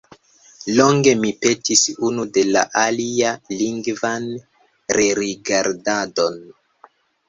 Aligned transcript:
Longe 0.77 1.13
ni 1.19 1.31
petis 1.43 1.83
unu 2.09 2.25
de 2.39 2.45
la 2.57 2.65
alia 2.87 3.37
lingvan 3.63 4.29
rerigardadon. 5.01 6.47